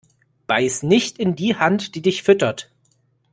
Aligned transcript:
Beiß 0.47 0.81
nicht 0.81 1.19
in 1.19 1.35
die 1.35 1.57
Hand, 1.57 1.93
die 1.93 2.01
dich 2.01 2.23
füttert. 2.23 2.71